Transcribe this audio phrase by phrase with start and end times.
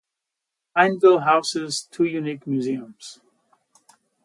[0.75, 3.19] Pineville houses two unique museums.